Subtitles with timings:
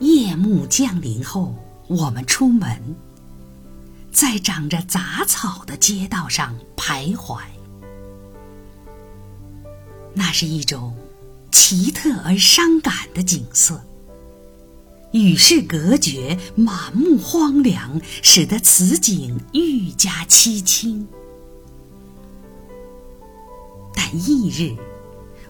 [0.00, 1.54] 夜幕降临后，
[1.86, 2.96] 我们出门，
[4.10, 7.38] 在长着杂草的街道上徘徊。
[10.14, 10.96] 那是一种
[11.52, 13.80] 奇特而伤感的景色，
[15.12, 21.06] 与世隔绝，满目荒凉，使得此景愈加凄清。
[23.94, 24.74] 但翌日，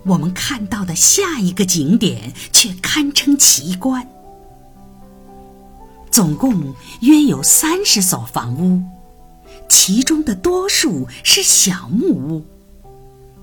[0.04, 4.06] 我们看到的下一个景点却堪称奇观。
[6.10, 8.82] 总共约有三十所房屋，
[9.68, 12.44] 其中的多数是小木屋，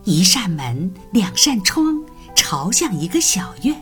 [0.04, 2.04] 一扇门，两扇窗，
[2.36, 3.76] 朝向一个小院。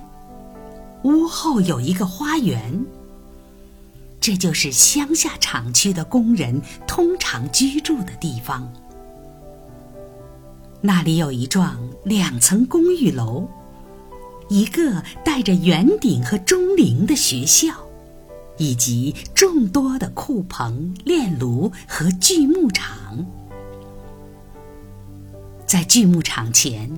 [1.04, 2.86] 屋后有一个花园。
[4.22, 8.68] 这就是乡下厂区的工人通常居住的地方。
[10.82, 13.48] 那里有一幢两层公寓楼，
[14.50, 17.72] 一个带着圆顶和钟铃的学校，
[18.58, 23.26] 以及众多的库棚、炼炉和锯木厂。
[25.66, 26.90] 在锯木厂前，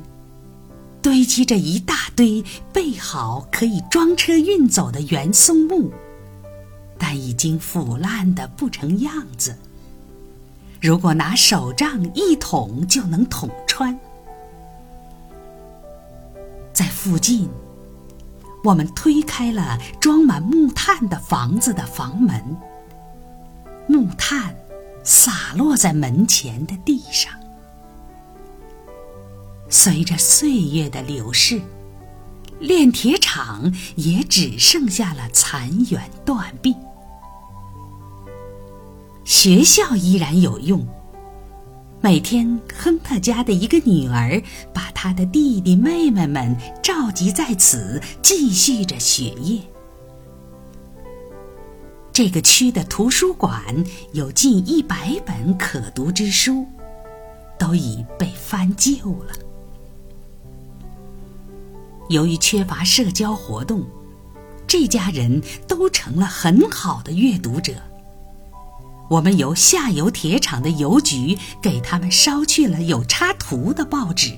[1.01, 5.91] 堆积着一大堆备好可以装车运走的圆松木，
[6.97, 9.55] 但已经腐烂的不成样子。
[10.79, 13.97] 如果拿手杖一捅就能捅穿。
[16.71, 17.49] 在附近，
[18.63, 22.57] 我们推开了装满木炭的房子的房门，
[23.87, 24.55] 木炭
[25.03, 27.33] 洒落在门前的地上。
[29.69, 31.61] 随着岁月的流逝，
[32.59, 36.75] 炼铁厂也只剩下了残垣断壁。
[39.23, 40.87] 学校依然有用。
[41.99, 49.59] 每天，亨特家的一个女儿把她的弟弟妹妹们召集在此，继续着学业。
[52.13, 53.61] 这个区的图书馆
[54.13, 56.65] 有近一百本可读之书，
[57.57, 58.93] 都已被翻旧
[59.23, 59.33] 了。
[62.09, 63.83] 由于缺乏社交活动，
[64.67, 67.73] 这家人都成了很好的阅读者。
[69.09, 74.33] 我们由下游铁厂的邮局给他们捎去了有插图的报纸，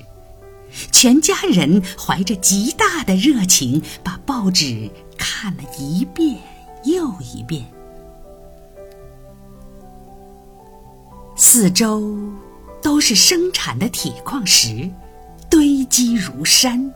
[0.92, 4.88] 全家人怀着极大的热情把报纸
[5.18, 6.38] 看了一遍
[6.84, 7.64] 又一遍。
[11.36, 12.16] 四周
[12.80, 14.88] 都是生产的铁矿石，
[15.50, 16.92] 堆积如山。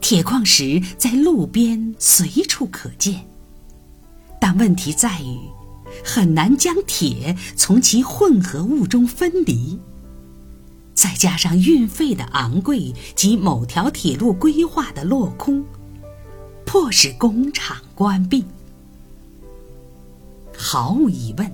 [0.00, 3.26] 铁矿石在路边随处可见，
[4.38, 5.38] 但问题在于。
[6.02, 9.78] 很难将铁从其混合物中分离，
[10.94, 15.64] 再加上运费的昂贵及某条铁路规划的落空，
[16.64, 18.44] 迫使工厂关闭。
[20.56, 21.52] 毫无疑问，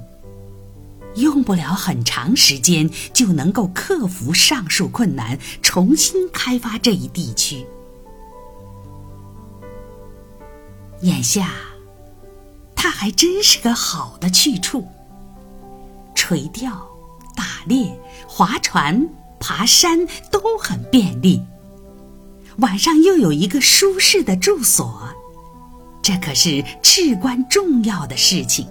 [1.16, 7.64] 用不了很长时间就能够克服上述困难，重新开发这一地区。
[11.00, 11.69] 眼下。
[13.00, 14.86] 还真是个好的去处。
[16.14, 16.86] 垂钓、
[17.34, 21.42] 打猎、划船、爬山都很便利。
[22.58, 25.02] 晚上又有一个舒适的住所，
[26.02, 28.66] 这可是至关重要的事情。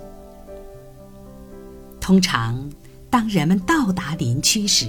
[2.00, 2.70] 通常，
[3.10, 4.88] 当人们到达林区时，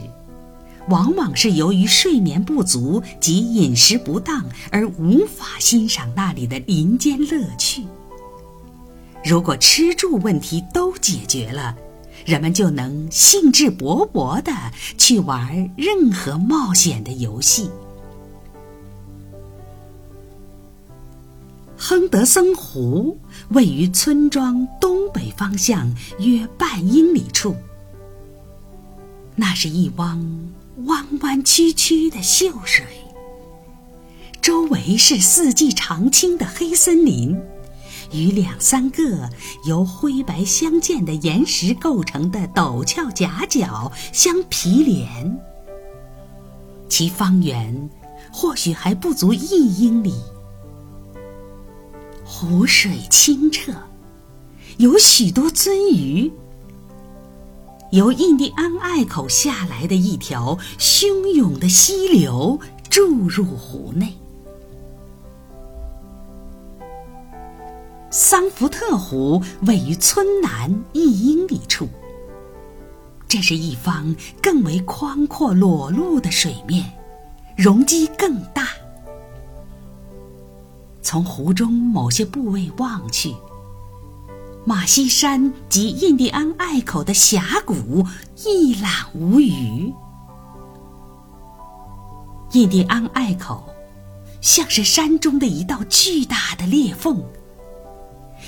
[0.91, 7.87] 往往是由于睡眠不足及饮食不当而无法欣赏那里的林间乐趣。
[9.25, 11.77] 如果吃住问题都解决了，
[12.25, 14.53] 人们就能兴致勃勃地
[14.97, 17.71] 去玩任何冒险的游戏。
[21.77, 23.19] 亨德森湖
[23.51, 27.57] 位于村庄东北方向约半英里处，
[29.35, 30.53] 那是一汪
[30.85, 32.85] 弯弯曲曲的秀水，
[34.43, 37.41] 周围是四季常青的黑森林。
[38.13, 39.29] 与两三个
[39.65, 45.41] 由灰白相间的岩石构成的陡峭夹角相毗连，
[46.89, 47.89] 其方圆
[48.33, 50.15] 或许还不足一英里。
[52.25, 53.73] 湖水清澈，
[54.79, 56.31] 有许多鳟鱼。
[57.93, 64.17] 由印第安隘口下来的一条汹涌的溪流注入湖内。
[68.13, 71.89] 桑福特湖位于村南一英里处，
[73.29, 76.91] 这是一方更为宽阔裸露的水面，
[77.57, 78.67] 容积更大。
[81.03, 83.33] 从湖中某些部位望去，
[84.65, 88.05] 马西山及印第安隘口的峡谷
[88.45, 89.93] 一览无余。
[92.55, 93.65] 印第安隘口
[94.41, 97.23] 像是山中的一道巨大的裂缝，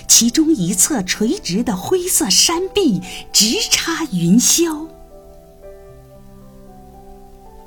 [0.07, 3.01] 其中一侧垂直的灰色山壁
[3.33, 4.87] 直插云霄。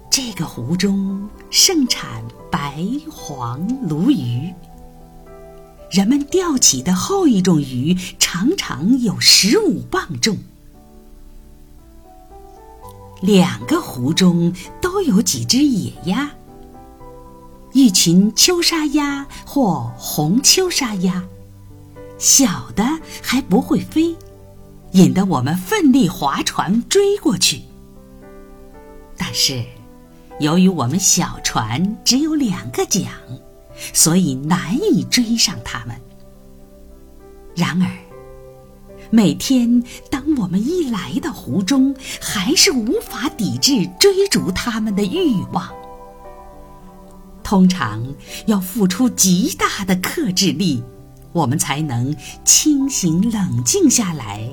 [0.09, 4.53] 这个湖中盛产白黄鲈鱼，
[5.91, 10.37] 人们钓起的后一种鱼常常有十五磅重。
[13.21, 16.31] 两个湖中都有几只野鸭，
[17.73, 21.23] 一群秋沙鸭或红秋沙鸭，
[22.17, 22.83] 小的
[23.21, 24.15] 还不会飞，
[24.91, 27.61] 引得我们奋力划船追过去。
[29.17, 29.63] 但是。
[30.41, 33.05] 由于我们小船只有两个桨，
[33.93, 35.95] 所以难以追上它们。
[37.55, 37.87] 然而，
[39.11, 45.73] 每天当我们一来到湖中，还是无法抵制追逐它们的欲望。
[47.41, 48.05] 通常
[48.45, 50.83] 要付出极大的克制力，
[51.35, 52.15] 我们才能
[52.45, 54.49] 清醒冷静下来，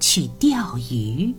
[0.00, 1.32] 去钓鱼。